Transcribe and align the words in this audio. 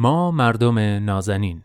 ما 0.00 0.30
مردم 0.30 0.78
نازنین. 0.78 1.62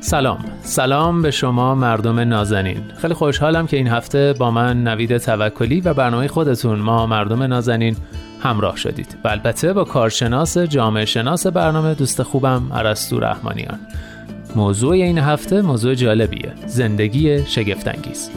سلام. 0.00 0.44
سلام 0.62 1.22
به 1.22 1.30
شما 1.30 1.74
مردم 1.74 2.20
نازنین. 2.20 2.82
خیلی 2.96 3.14
خوشحالم 3.14 3.66
که 3.66 3.76
این 3.76 3.88
هفته 3.88 4.32
با 4.32 4.50
من 4.50 4.82
نوید 4.82 5.18
توکلی 5.18 5.80
و 5.80 5.94
برنامه 5.94 6.28
خودتون 6.28 6.78
ما 6.78 7.06
مردم 7.06 7.42
نازنین 7.42 7.96
همراه 8.42 8.76
شدید. 8.76 9.16
و 9.24 9.28
البته 9.28 9.72
با 9.72 9.84
کارشناس 9.84 10.58
جامعه 10.58 11.04
شناس 11.04 11.46
برنامه 11.46 11.94
دوست 11.94 12.22
خوبم 12.22 12.72
عرستو 12.72 13.20
رحمانیان. 13.20 13.78
موضوع 14.56 14.92
این 14.92 15.18
هفته 15.18 15.62
موضوع 15.62 15.94
جالبیه. 15.94 16.52
زندگی 16.66 17.46
شگفتانگیز. 17.46 18.30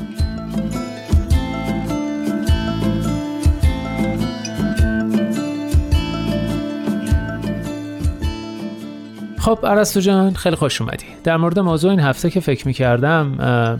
خب 9.47 9.65
عرستو 9.65 9.99
جان 9.99 10.33
خیلی 10.33 10.55
خوش 10.55 10.81
اومدی. 10.81 11.05
در 11.23 11.37
مورد 11.37 11.59
موضوع 11.59 11.91
این 11.91 11.99
هفته 11.99 12.29
که 12.29 12.39
فکر 12.39 12.67
می‌کردم 12.67 13.31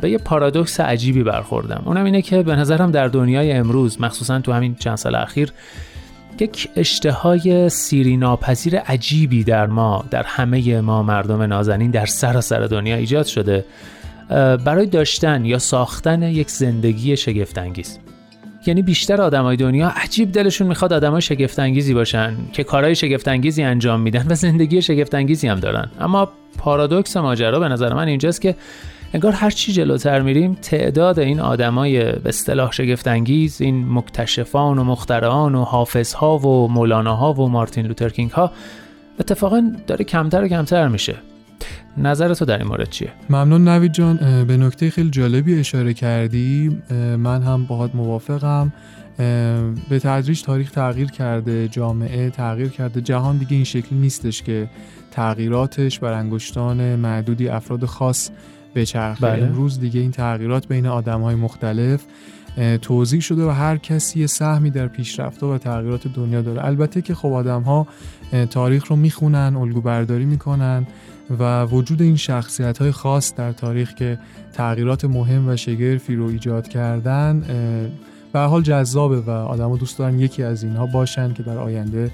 به 0.02 0.09
یه 0.09 0.18
پارادوکس 0.18 0.80
عجیبی 0.80 1.23
برخوردم. 1.23 1.82
اونم 1.85 2.05
اینه 2.05 2.21
که 2.21 2.44
به 2.44 2.55
نظرم 2.55 2.91
در 2.91 3.07
دنیای 3.07 3.52
امروز 3.52 4.02
مخصوصا 4.02 4.40
تو 4.40 4.52
همین 4.52 4.76
چند 4.76 4.96
سال 4.96 5.16
اخیر 5.16 5.52
یک 6.40 6.70
اشتهای 6.76 7.70
سیری 7.70 8.18
ناپذیر 8.18 8.80
عجیبی 8.80 9.44
در 9.44 9.66
ما 9.66 10.05
در 10.12 10.23
همه 10.23 10.82
ما 10.82 11.04
مردم 11.04 11.41
نازنین 11.41 11.91
در 11.91 12.05
سراسر 12.05 12.59
دنیا 12.59 12.96
ایجاد 12.96 13.26
شده. 13.26 13.66
برای 14.30 14.86
داشتن 14.86 15.45
یا 15.45 15.59
ساختن 15.59 16.22
یک 16.22 16.49
زندگی 16.49 17.18
شگفتانگیز. 17.18 17.99
یعنی 18.66 18.81
بیشتر 18.81 19.22
آدمای 19.22 19.58
دنیا 19.58 19.88
عجیب 19.88 20.32
دلشون 20.32 20.68
می‌خواد 20.68 20.93
آدمای 20.93 21.21
شگفتانگیزی 21.21 21.93
باشن 21.93 22.35
که 22.54 22.63
کارهای 22.63 22.96
شگفتانگیزی 22.96 23.63
انجام 23.63 23.99
میدن 23.99 24.26
و 24.29 24.35
زندگی 24.35 24.82
شگفتانگیزی 24.82 25.48
هم 25.48 25.60
دارن. 25.60 25.90
اما 25.99 26.29
پارادوکس 26.57 27.18
ماجرا 27.18 27.60
به 27.60 27.68
نظر 27.68 27.93
من 27.93 28.07
اینجاست 28.07 28.41
که 28.41 28.55
انگار 29.13 29.32
هر 29.32 29.49
چی 29.49 29.74
جلوتر 29.74 30.21
میریم 30.21 30.54
تعداد 30.54 31.20
این 31.20 31.40
آدمای 31.40 31.99
به 31.99 32.30
اصطلاح 32.30 32.71
شگفتانگیز 32.71 33.62
این 33.62 33.93
مکتشفان 33.93 34.77
و 34.77 34.84
مخترعان 34.84 35.55
و 35.55 35.63
حافظها 35.63 36.37
و 36.37 36.71
مولاناها 36.71 37.34
و 37.34 37.49
مارتین 37.49 37.85
لوترکینگ 37.85 38.32
ها 38.32 38.52
اتفاقا 39.20 39.71
داره 39.87 40.05
کمتر 40.05 40.43
و 40.43 40.48
کمتر 40.48 40.87
میشه. 40.87 41.15
نظر 41.98 42.34
تو 42.34 42.46
در 42.46 42.58
این 42.58 42.68
مورد 42.68 42.90
چیه؟ 42.90 43.10
ممنون 43.30 43.68
نوید 43.68 43.91
جان. 43.91 44.46
به 44.48 44.58
نکته 44.58 44.90
خیلی 44.90 45.10
جالبی 45.10 45.60
اشاره 45.60 45.94
کردی. 45.94 46.82
من 47.18 47.41
هم 47.41 47.66
باهات 47.66 47.96
موافقم. 47.96 48.74
به 49.90 49.99
تدریج 49.99 50.41
تاریخ 50.41 50.72
تغییر 50.72 51.12
کرده 51.12 51.68
جامعه 51.68 52.30
تغییر 52.30 52.70
کرده. 52.70 53.02
جهان 53.02 53.38
دیگه 53.38 53.55
این 53.55 53.64
شکلی 53.64 53.99
نیستش 53.99 54.44
که 54.44 54.70
تغییراتش 55.12 55.99
بر 55.99 56.14
انگشتان 56.14 56.96
معدودی 56.96 57.49
افراد 57.49 57.86
خاص 57.86 58.30
بچرخه. 58.76 59.21
بله. 59.21 59.44
امروز 59.44 59.80
دیگه 59.80 59.99
این 59.99 60.12
تغییرات 60.12 60.68
بین 60.68 60.86
آدم 60.86 61.21
های 61.21 61.36
مختلف 61.36 62.04
توضیح 62.82 63.20
شده 63.20 63.46
و 63.46 63.50
هر 63.50 63.77
کسی 63.77 64.28
سهمی 64.28 64.69
در 64.69 64.88
پیشرفت 64.88 65.44
و 65.44 65.58
تغییرات 65.58 66.08
دنیا 66.08 66.41
داره. 66.41 66.66
البته 66.66 67.02
که 67.02 67.16
خب 67.16 67.34
آدم 67.34 67.62
ها 67.62 67.88
تاریخ 68.50 68.88
رو 68.88 68.96
می‌خونن 68.96 69.56
الگو 69.56 69.81
برداری 69.81 70.25
می‌کنن 70.25 70.88
و 71.40 71.66
وجود 71.66 72.02
این 72.02 72.16
شخصیت 72.16 72.78
های 72.78 72.91
خاص 72.91 73.36
در 73.36 73.52
تاریخ 73.52 73.94
که 73.94 74.19
تغییرات 74.53 75.06
مهم 75.06 75.47
و 75.47 75.56
شگرفی 75.56 76.16
رو 76.16 76.28
ایجاد 76.28 76.68
کردن 76.68 77.44
به 78.34 78.40
حال 78.40 78.62
جذابه 78.62 79.19
و 79.19 79.30
آدما 79.30 79.78
دوست 79.78 80.00
دارن 80.00 80.19
یکی 80.19 80.44
از 80.44 80.64
اینها 80.64 80.86
باشن 80.86 81.34
که 81.34 81.44
در 81.44 81.58
آینده 81.58 82.12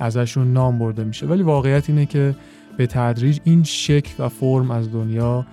ازشون 0.00 0.52
نام 0.52 0.78
برده 0.78 1.04
میشه. 1.04 1.26
ولی 1.26 1.42
واقعیت 1.42 1.90
اینه 1.90 2.06
که 2.06 2.34
به 2.76 2.86
تدریج 2.86 3.38
این 3.44 3.62
شکل 3.62 4.24
و 4.24 4.28
فرم 4.28 4.70
از 4.70 4.92
دنیا 4.92 5.46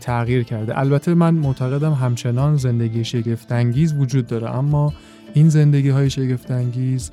تغییر 0.00 0.42
کرده. 0.42 0.78
البته 0.78 1.14
من 1.14 1.34
معتقدم 1.34 1.92
همچنان 1.92 2.56
زندگی 2.56 3.04
شگفتانگیز 3.04 3.94
وجود 3.94 4.26
داره 4.26 4.56
اما 4.56 4.92
این 5.34 5.48
زندگی 5.48 5.88
های 5.88 6.10
شگفتانگیز 6.10 7.10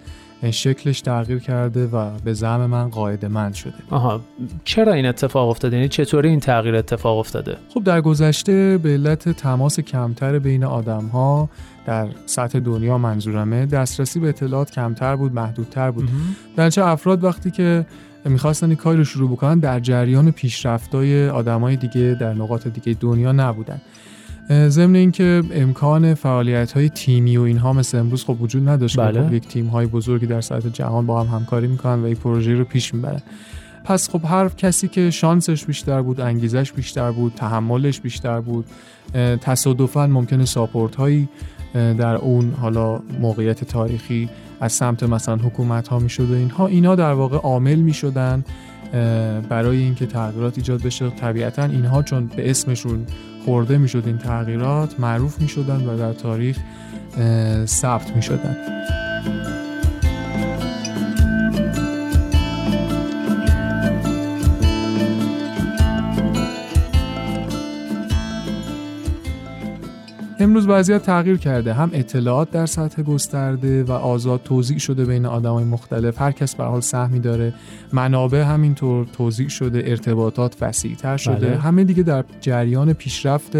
شکلش 0.52 1.02
تغییر 1.02 1.40
کرده 1.40 1.88
و 1.88 2.10
به 2.26 2.34
زعم 2.34 2.66
من 2.66 2.90
قاعده 2.90 3.28
من 3.28 3.54
شده. 3.54 3.74
آها 3.90 4.22
چرا 4.64 4.94
این 4.94 5.06
اتفاق 5.06 5.50
افتاده؟ 5.50 5.76
یعنی 5.76 5.90
چطوری 5.90 6.30
این 6.30 6.40
تغییر 6.40 6.76
اتفاق 6.76 7.18
افتاده؟ 7.18 7.58
خب 7.74 7.84
در 7.84 8.02
گذشته 8.02 8.78
به 8.78 8.90
علت 8.90 9.30
تماس 9.30 9.80
کمتر 9.80 10.40
بین 10.40 10.64
آدم 10.64 11.06
ها 11.06 11.50
در 11.86 12.08
سطح 12.26 12.60
دنیا 12.60 12.98
منظورمه. 12.98 13.66
دسترسی 13.66 14.20
به 14.20 14.30
اطلاعات 14.30 14.72
کمتر 14.72 15.16
بود 15.16 15.34
محدودتر 15.34 15.92
بود. 15.92 16.10
در 16.56 16.70
چه 16.70 16.86
افراد 16.86 17.24
وقتی 17.24 17.52
که 17.52 17.86
می‌خواستن 18.26 18.68
این 18.68 18.76
کاری 18.76 18.98
رو 18.98 19.04
شروع 19.04 19.32
بکنن 19.32 19.60
در 19.60 19.80
جریان 19.80 20.32
پیشرفتای 20.32 21.30
آدمای 21.30 21.76
دیگه 21.76 22.18
در 22.20 22.34
نقاط 22.34 22.68
دیگه 22.68 22.98
دنیا 23.00 23.32
نبودن. 23.32 23.82
ضمن 24.50 24.96
اینکه 24.96 25.44
امکان 25.52 26.14
فعالیت 26.14 26.72
های 26.72 26.90
تیمی 26.90 27.38
و 27.38 27.42
اینها 27.42 27.74
مثل 27.74 27.98
امروز 27.98 28.24
خب 28.24 28.42
وجود 28.42 28.70
نداشت 28.70 29.00
بله. 29.00 29.28
خب 29.28 29.34
یک 29.34 29.48
تیم 29.48 29.68
های 29.68 29.88
بزرگی 29.88 30.26
در 30.26 30.42
سطح 30.42 30.70
جهان 30.70 31.06
با 31.06 31.24
هم 31.24 31.36
همکاری 31.36 31.68
می‌کنن 31.68 32.02
و 32.02 32.06
این 32.06 32.16
پروژه 32.16 32.54
رو 32.54 32.64
پیش 32.64 32.94
می‌برن 32.94 33.22
پس 33.84 34.10
خب 34.10 34.22
هر 34.26 34.50
کسی 34.50 34.88
که 34.88 35.10
شانسش 35.10 35.66
بیشتر 35.66 36.02
بود 36.02 36.22
انگیزش 36.22 36.72
بیشتر 36.72 37.12
بود 37.12 37.34
تحملش 37.36 38.02
بیشتر 38.02 38.42
بود 38.42 38.66
تصادفا 39.42 40.08
ممکنه 40.08 40.46
ساپورت 40.46 40.96
هایی 40.96 41.30
در 41.74 42.16
اون 42.16 42.54
حالا 42.54 43.00
موقعیت 43.22 43.64
تاریخی 43.64 44.30
از 44.62 44.74
سمت 44.74 45.04
مثلا 45.04 45.36
حکومت 45.36 45.88
ها 45.88 46.00
می‌شد 46.00 46.32
و 46.32 46.34
اینها 46.34 46.68
اینا 46.68 46.96
در 46.96 47.14
واقع 47.14 47.38
عامل 47.38 47.76
می‌شدن 47.76 48.44
برای 49.50 49.78
اینکه 49.78 50.06
تغییرات 50.06 50.58
ایجاد 50.58 50.82
بشه 50.82 51.10
طبیعتا 51.10 51.64
اینها 51.64 52.04
چون 52.04 52.26
به 52.36 52.50
اسمشون 52.50 53.06
خورده 53.46 53.78
می‌شد 53.78 54.04
این 54.06 54.18
تغییرات 54.18 55.00
معروف 55.00 55.42
می‌شدن 55.42 55.86
و 55.86 55.98
در 55.98 56.14
تاریخ 56.14 56.58
ثبت 57.66 58.16
می‌شدن. 58.16 58.58
امروز 70.44 70.68
وضعیت 70.68 71.04
تغییر 71.04 71.38
کرده. 71.38 71.74
هم 71.74 71.90
اطلاعات 71.94 72.52
در 72.52 72.66
سطح 72.66 73.02
گسترده 73.02 73.84
و 73.84 73.92
آزاد 73.92 74.44
توضیح 74.44 74.78
شده 74.78 75.06
بین 75.06 75.26
آدمای 75.26 75.64
مختلف. 75.64 76.22
هر 76.22 76.32
کس 76.32 76.56
به 76.56 76.64
حال 76.64 76.82
سهمی 76.82 77.20
داره. 77.20 77.54
منابع 77.94 78.42
همینطور 78.42 79.06
توضیح 79.06 79.50
شده 79.50 79.84
ارتباطات 79.86 80.56
وسیعتر 80.62 81.18
شده. 81.18 81.48
بله. 81.48 81.58
همه 81.58 81.84
دیگه 81.84 82.04
در 82.04 82.24
جریان 82.42 82.94
پیشرفت 82.94 83.58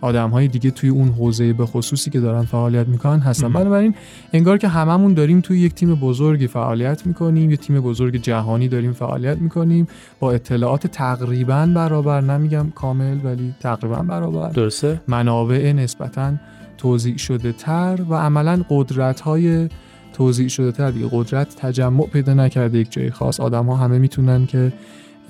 آدم 0.00 0.30
های 0.30 0.48
دیگه 0.48 0.70
توی 0.70 0.88
اون 0.90 1.08
حوزه 1.08 1.52
به 1.52 1.66
خصوصی 1.66 2.10
که 2.10 2.20
دارن 2.20 2.42
فعالیت 2.42 2.88
می‌کنن 2.88 3.18
هستن. 3.18 3.52
بنابراین 3.52 3.94
انگار 4.32 4.58
که 4.58 4.68
هممون 4.68 5.14
داریم 5.14 5.40
توی 5.40 5.60
یک 5.60 5.74
تیم 5.74 5.94
بزرگی 5.94 6.46
فعالیت 6.46 7.06
می‌کنیم 7.06 7.50
یه 7.50 7.56
تیم 7.56 7.80
بزرگ 7.80 8.16
جهانی 8.16 8.68
داریم 8.68 8.92
فعالیت 8.92 9.38
می‌کنیم. 9.38 9.86
با 10.20 10.32
اطلاعات 10.32 10.86
تقریبا 10.86 11.66
برابر 11.74 12.20
نمیگم 12.20 12.70
کامل 12.74 13.18
ولی 13.24 13.54
تقریبا 13.60 14.02
برابر. 14.02 14.48
درسته؟ 14.48 15.00
منابع 15.08 15.72
نسبتا 15.72 16.32
توضیح 16.78 17.16
شده 17.16 17.52
تر 17.52 17.98
و 18.08 18.14
عملا 18.14 18.64
قدرت 18.70 19.20
های 19.20 19.68
توضیح 20.12 20.48
شده 20.48 20.72
تر. 20.72 20.90
دیگه 20.90 21.08
قدرت 21.12 21.56
تجمع 21.56 22.06
پیدا 22.06 22.34
نکرده 22.34 22.78
یک 22.78 22.92
جای 22.92 23.10
خاص. 23.10 23.40
آدم 23.40 23.66
ها 23.66 23.76
همه 23.76 23.98
می‌تونن 23.98 24.46
که 24.46 24.72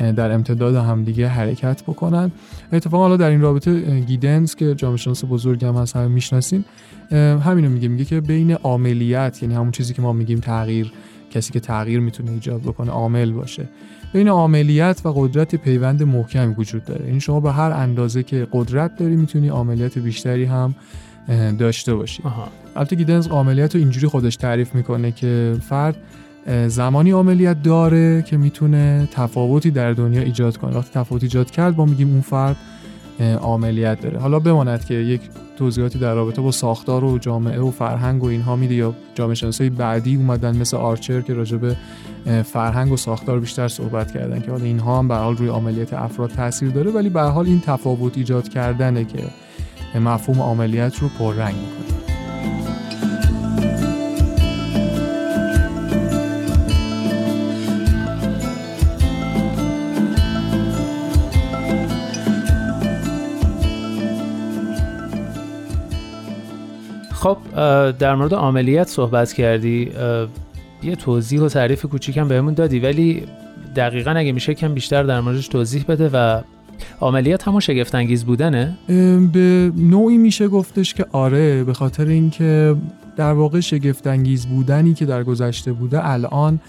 در 0.01 0.33
امتداد 0.33 0.75
همدیگه 0.75 1.29
حرکت 1.29 1.83
بکنن. 1.83 2.31
اتفاقا 2.73 3.03
حالا 3.03 3.17
در 3.17 3.31
این 3.31 3.41
رابطه 3.41 4.01
گیدنز 4.01 4.55
که 4.55 4.75
جامعه 4.75 4.97
شناس 4.97 5.25
بزرگ 5.25 5.65
هم 5.65 5.75
هست 5.75 5.97
همه 5.97 6.09
می‌شناسین 6.09 6.65
همینو 7.13 7.69
میگه 7.69 7.89
میگه 7.89 8.05
که 8.05 8.21
بین 8.21 8.53
عاملیت 8.53 9.39
یعنی 9.43 9.55
همون 9.55 9.71
چیزی 9.71 9.95
که 9.95 10.03
ما 10.03 10.13
میگیم 10.13 10.41
تغییر 10.41 10.93
کسی 11.31 11.53
که 11.53 11.61
تغییر 11.61 12.01
می‌تونه 12.01 12.31
ایجاد 12.31 12.61
بکنه 12.61 12.91
عامل 12.91 13.33
باشه. 13.33 13.69
بین 14.13 14.29
عاملیت 14.29 15.01
و 15.05 15.13
قدرت 15.17 15.55
پیوند 15.55 16.03
محکمی 16.03 16.55
وجود 16.55 16.85
داره. 16.85 17.01
این 17.01 17.09
یعنی 17.09 17.21
شما 17.21 17.41
به 17.41 17.53
هر 17.53 17.71
اندازه 17.71 18.23
که 18.23 18.47
قدرت 18.53 18.97
داری 18.97 19.17
می‌تونی 19.17 19.49
عاملیت 19.49 19.99
بیشتری 19.99 20.45
هم 20.45 20.75
داشته 21.59 21.95
باشی. 21.95 22.23
البته 22.77 22.97
گیدنز 22.97 23.27
عاملیت 23.27 23.75
رو 23.75 23.81
اینجوری 23.81 24.07
خودش 24.07 24.37
تعریف 24.37 24.75
می‌کنه 24.75 25.13
که 25.13 25.57
فرد 25.69 25.97
زمانی 26.69 27.11
عملیت 27.11 27.63
داره 27.63 28.23
که 28.23 28.37
می‌تونه 28.37 29.09
تفاوتی 29.13 29.71
در 29.71 29.93
دنیا 29.93 30.23
ایجاد 30.23 30.57
کنه. 30.57 30.77
وقتی 30.77 30.91
تفاوت 30.95 31.23
ایجاد 31.23 31.51
کرد 31.51 31.77
با 31.77 31.85
میگیم 31.85 32.11
اون 32.11 32.21
فرد 32.21 32.57
عملیت 33.43 34.01
داره. 34.01 34.19
حالا 34.19 34.39
بماند 34.39 34.85
که 34.85 34.95
یک 34.95 35.21
توضیحاتی 35.57 35.99
در 35.99 36.15
رابطه 36.15 36.43
با 36.43 36.51
ساختار 36.51 37.05
و 37.05 37.19
جامعه 37.19 37.61
و 37.61 37.71
فرهنگ 37.71 38.25
و 38.25 38.27
اینها 38.27 38.57
میده 38.57 38.75
یا 38.75 38.95
جامعه 39.15 39.35
شناسای 39.35 39.71
بعدی 39.71 40.17
اومدن 40.17 40.57
مثل 40.57 40.77
آرچر 40.77 41.21
که 41.21 41.35
راجع 41.35 41.57
به 41.57 41.77
فرهنگ 42.43 42.93
و 42.93 42.97
ساختار 42.97 43.41
بیشتر 43.41 43.69
صحبت 43.69 44.13
کردن 44.13 44.41
که 44.41 44.51
حالا 44.51 44.65
اینها 44.65 44.99
هم 44.99 45.09
به 45.09 45.15
حال 45.15 45.37
روی 45.37 45.49
عملیات 45.49 45.93
افراد 45.93 46.31
تاثیر 46.31 46.71
داره 46.71 46.91
ولی 46.91 47.09
به 47.09 47.21
حال 47.21 47.47
این 47.47 47.61
تفاوت 47.61 48.19
ایجاد 48.19 48.49
کردنه 48.49 49.05
که 49.05 49.25
مفهوم 50.01 50.41
عملیات 50.41 50.99
رو 50.99 51.09
پررنگ 51.09 51.55
می‌کنه. 51.55 51.90
خب 67.21 67.37
در 67.99 68.15
مورد 68.15 68.35
عملیات 68.35 68.89
صحبت 68.89 69.33
کردی 69.33 69.91
یه 70.83 70.97
توضیح 70.97 71.41
و 71.41 71.49
تعریف 71.49 71.87
کوچیکم 71.87 72.29
بهمون 72.29 72.55
دادی 72.55 72.81
ولی 72.81 73.23
دقیقا 73.77 74.11
اگه 74.11 74.33
میشه 74.33 74.55
کم 74.55 74.75
بیشتر 74.75 75.03
در 75.03 75.21
موردش 75.21 75.49
توضیح 75.49 75.85
بده 75.89 76.09
و 76.09 76.41
عملیات 77.01 77.49
همون 77.49 77.61
شگفت 77.61 77.95
انگیز 77.95 78.25
بودنه 78.25 78.79
به 79.33 79.73
نوعی 79.77 80.19
میشه 80.19 80.49
گفتش 80.49 80.95
که 80.95 81.07
آره 81.13 81.65
به 81.65 81.73
خاطر 81.73 82.07
اینکه 82.07 82.77
در 83.17 83.33
واقع 83.33 83.61
شگفت 83.61 84.07
انگیز 84.07 84.47
بودنی 84.47 84.95
که 84.95 85.05
در 85.05 85.25
گذشته 85.25 85.73
بوده 85.73 86.09
الان 86.09 86.61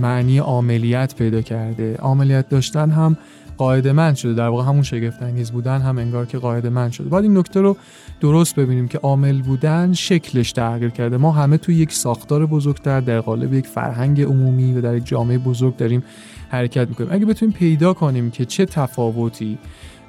معنی 0.00 0.38
عملیات 0.38 1.14
پیدا 1.14 1.42
کرده. 1.42 1.96
عملیات 1.96 2.48
داشتن 2.48 2.90
هم 2.90 3.16
قاعده 3.56 3.92
من 3.92 4.14
شده. 4.14 4.34
در 4.34 4.48
واقع 4.48 4.64
همون 4.64 4.82
شگفت 4.82 5.22
انگیز 5.22 5.50
بودن 5.50 5.80
هم 5.80 5.98
انگار 5.98 6.26
که 6.26 6.38
قاعده 6.38 6.68
من 6.68 6.90
شده. 6.90 7.08
باید 7.08 7.24
این 7.24 7.38
نکته 7.38 7.60
رو 7.60 7.76
درست 8.20 8.56
ببینیم 8.56 8.88
که 8.88 8.98
عامل 8.98 9.42
بودن 9.42 9.92
شکلش 9.92 10.52
تغییر 10.52 10.90
کرده. 10.90 11.16
ما 11.16 11.32
همه 11.32 11.56
توی 11.56 11.74
یک 11.74 11.92
ساختار 11.92 12.46
بزرگتر 12.46 13.00
در 13.00 13.20
قالب 13.20 13.54
یک 13.54 13.66
فرهنگ 13.66 14.22
عمومی 14.22 14.72
و 14.74 14.80
در 14.80 14.96
یک 14.96 15.06
جامعه 15.06 15.38
بزرگ 15.38 15.76
داریم 15.76 16.02
حرکت 16.48 16.88
می‌کنیم. 16.88 17.08
اگه 17.12 17.26
بتونیم 17.26 17.54
پیدا 17.54 17.92
کنیم 17.92 18.30
که 18.30 18.44
چه 18.44 18.64
تفاوتی 18.64 19.58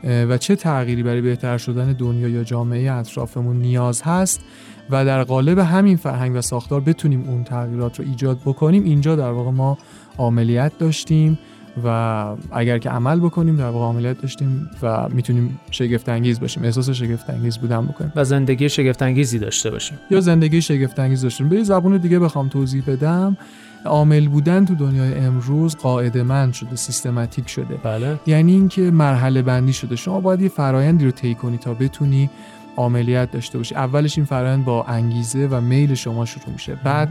و 0.04 0.38
چه 0.38 0.56
تغییری 0.56 1.04
برای 1.04 1.22
بهتر 1.22 1.58
شدن 1.58 1.94
دنیا 1.94 2.28
یا 2.28 2.44
جامعه 2.44 2.92
اطرافمون 2.92 3.58
نیاز 3.58 4.02
هست 4.02 4.42
و 4.90 5.06
در 5.06 5.24
قالب 5.24 5.60
همین 5.60 5.98
فرهنگ 5.98 6.36
و 6.36 6.42
ساختار 6.42 6.82
بتونیم 6.82 7.30
اون 7.30 7.44
تغییرات 7.44 8.00
رو 8.00 8.06
ایجاد 8.06 8.40
بکنیم 8.46 8.84
اینجا 8.84 9.16
در 9.16 9.32
واقع 9.32 9.52
ما 9.52 9.78
عملیات 10.18 10.78
داشتیم. 10.78 11.40
و 11.84 12.26
اگر 12.52 12.78
که 12.78 12.90
عمل 12.90 13.20
بکنیم 13.20 13.56
در 13.56 13.70
واقع 13.70 13.86
عملیات 13.86 14.22
داشتیم 14.22 14.70
و 14.84 15.10
می‌تونیم 15.10 15.60
شگفت 15.72 16.10
انگیز 16.10 16.40
باشیم. 16.40 16.64
احساس 16.64 16.90
شگفت 16.90 17.30
انگیز 17.30 17.58
بودن 17.58 17.86
بکنیم. 17.86 18.14
و 18.16 18.24
زندگی 18.24 18.70
شگفت 18.70 19.02
انگیزی 19.02 19.40
داشته 19.40 19.72
باشیم. 19.72 19.98
یا 20.12 20.20
زندگی 20.20 20.62
شگفت 20.62 21.00
انگیز 21.00 21.22
داشتیم. 21.22 21.50
به 21.50 21.64
زبون 21.64 21.98
دیگه 21.98 22.20
بخوام 22.20 22.50
توضیح 22.50 22.84
بدم. 22.88 23.38
عامل 23.86 24.28
بودن 24.28 24.66
تو 24.66 24.76
دنیای 24.76 25.14
امروز 25.14 25.76
قاعده 25.76 26.24
من 26.24 26.52
شده 26.52 26.76
سیستماتیک 26.76 27.50
شده. 27.50 27.76
بله. 27.84 28.20
یعنی 28.28 28.52
اینکه 28.52 28.82
مرحله 28.82 29.42
بندی 29.42 29.74
شده. 29.74 29.96
شما 29.96 30.20
باید 30.20 30.42
یه 30.42 30.50
فرایندی 30.50 31.06
رو 31.06 31.12
طی 31.12 31.36
کنی 31.36 31.58
تا 31.58 31.74
بتونی 31.74 32.30
عملیات 32.78 33.32
داشته 33.32 33.58
باشی. 33.58 33.76
اولش 33.76 34.18
این 34.18 34.26
فرایند 34.26 34.66
با 34.66 34.84
انگیزه 34.84 35.48
و 35.52 35.62
میل 35.62 35.94
شما 35.94 36.26
شروع 36.26 36.50
میشه. 36.54 36.78
بعد 36.84 37.10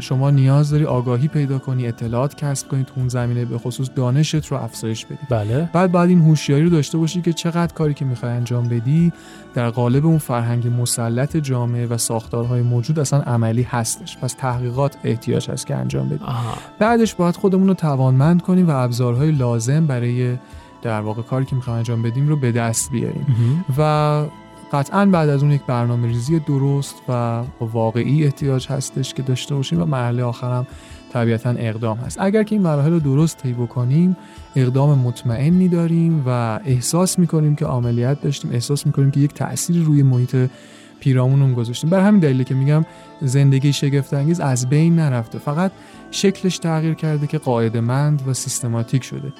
شما 0.00 0.30
نیاز 0.30 0.70
داری 0.70 0.84
آگاهی 0.84 1.28
پیدا 1.28 1.58
کنی 1.58 1.86
اطلاعات 1.86 2.34
کسب 2.34 2.68
کنی 2.68 2.84
تو 2.84 2.92
اون 2.96 3.08
زمینه 3.08 3.44
به 3.44 3.58
خصوص 3.58 3.90
دانشت 3.94 4.46
رو 4.46 4.56
افزایش 4.56 5.06
بدی. 5.06 5.18
بله. 5.30 5.70
بعد 5.72 5.92
بعد 5.92 6.08
این 6.08 6.20
هوشیاری 6.20 6.64
رو 6.64 6.70
داشته 6.70 6.98
باشی 6.98 7.22
که 7.22 7.32
چقدر 7.32 7.74
کاری 7.74 7.94
که 7.94 8.04
می‌خوای 8.04 8.32
انجام 8.32 8.68
بدی 8.68 9.12
در 9.54 9.70
قالب 9.70 10.06
اون 10.06 10.18
فرهنگ 10.18 10.80
مسلط 10.80 11.36
جامعه 11.36 11.86
و 11.86 11.98
ساختارهای 11.98 12.62
موجود 12.62 12.98
اصلا 12.98 13.20
عملی 13.20 13.62
هستش. 13.62 14.18
پس 14.18 14.32
تحقیقات 14.32 14.96
احتیاج 15.04 15.50
هست 15.50 15.66
که 15.66 15.74
انجام 15.74 16.08
بدی. 16.08 16.24
بعدش 16.78 17.14
باید 17.14 17.36
خودمون 17.36 17.68
رو 17.68 17.74
توانمند 17.74 18.42
کنیم 18.42 18.68
و 18.68 18.70
ابزارهای 18.70 19.30
لازم 19.30 19.86
برای 19.86 20.36
در 20.82 21.00
واقع 21.00 21.22
کاری 21.22 21.44
که 21.44 21.56
می‌خوایم 21.56 21.78
انجام 21.78 22.02
بدیم 22.02 22.28
رو 22.28 22.36
به 22.36 22.52
دست 22.52 22.90
بیاریم. 22.90 23.26
و 23.78 24.24
قطعا 24.72 25.06
بعد 25.06 25.28
از 25.28 25.42
اون 25.42 25.52
یک 25.52 25.62
برنامه 25.66 26.08
ریزی 26.08 26.38
درست 26.38 26.94
و 27.08 27.42
واقعی 27.60 28.24
احتیاج 28.24 28.68
هستش 28.68 29.14
که 29.14 29.22
داشته 29.22 29.54
باشیم 29.54 29.82
و 29.82 29.84
مرحله 29.84 30.22
آخرم 30.22 30.66
طبیعتا 31.12 31.50
اقدام 31.50 31.98
هست. 31.98 32.18
اگر 32.20 32.42
که 32.42 32.54
این 32.54 32.62
مراحل 32.62 32.92
رو 32.92 33.00
درست 33.00 33.38
طی 33.38 33.52
بکنیم 33.52 34.16
اقدام 34.56 34.98
مطمئنی 34.98 35.68
داریم 35.68 36.22
و 36.26 36.60
احساس 36.64 37.18
می‌کنیم 37.18 37.56
که 37.56 37.66
عملیات 37.66 38.22
داشتیم 38.22 38.50
احساس 38.52 38.86
می‌کنیم 38.86 39.10
که 39.10 39.20
یک 39.20 39.34
تأثیری 39.34 39.82
روی 39.82 40.02
محیط 40.02 40.36
پیرامونمون 41.00 41.54
گذاشتیم. 41.54 41.90
بر 41.90 42.00
همین 42.00 42.20
دلیله 42.20 42.44
که 42.44 42.54
میگم 42.54 42.84
زندگی 43.20 43.72
شگفت 43.72 44.14
انگیز 44.14 44.40
از 44.40 44.68
بین 44.68 44.96
نرفته 44.96 45.38
فقط 45.38 45.72
شکلش 46.10 46.58
تغییر 46.58 46.94
کرده 46.94 47.26
که 47.26 47.38
قاعدمند 47.38 48.22
و 48.26 48.34
سیستماتیک 48.34 49.04
شده. 49.04 49.32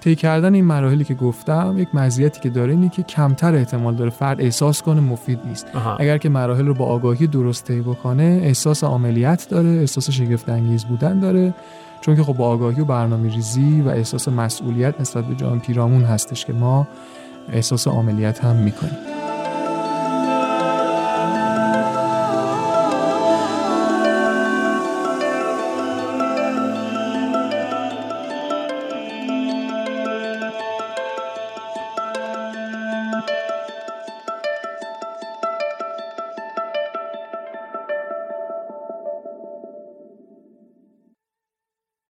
طی 0.00 0.14
کردن 0.16 0.54
این 0.54 0.64
مراحلی 0.64 1.04
که 1.04 1.14
گفتم 1.14 1.74
یک 1.78 1.94
مزیتی 1.94 2.40
که 2.40 2.50
داره 2.50 2.72
اینه 2.72 2.88
که 2.88 3.02
کمتر 3.02 3.54
احتمال 3.54 3.94
داره 3.94 4.10
فرد 4.10 4.40
احساس 4.40 4.82
کنه 4.82 5.00
مفید 5.00 5.40
نیست. 5.44 5.66
اگر 5.98 6.18
که 6.18 6.28
مراحل 6.28 6.66
رو 6.66 6.74
با 6.74 6.84
آگاهی 6.84 7.26
درست 7.26 7.64
طی 7.64 7.80
بکنه 7.80 8.40
احساس 8.42 8.84
عملیات 8.84 9.48
داره 9.48 9.68
احساس 9.68 10.10
شگفت 10.10 10.48
انگیز 10.48 10.84
بودن 10.84 11.20
داره. 11.20 11.54
چون 12.00 12.16
که 12.16 12.22
خب 12.22 12.32
با 12.32 12.48
آگاهی 12.48 12.80
و 12.80 12.84
برنامه 12.84 13.34
ریزی 13.34 13.80
و 13.80 13.88
احساس 13.88 14.28
مسئولیت 14.28 15.00
نسبت 15.00 15.24
به 15.24 15.34
جان 15.34 15.60
پیرامون 15.60 16.04
هستش 16.04 16.44
که 16.44 16.52
ما 16.52 16.88
احساس 17.52 17.88
عملیات 17.88 18.44
هم 18.44 18.56
می‌کنیم. 18.56 19.27